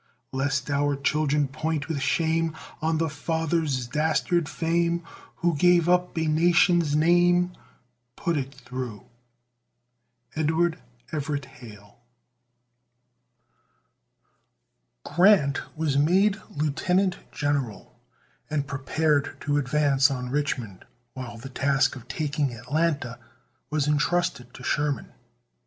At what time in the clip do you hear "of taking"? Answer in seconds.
21.95-22.55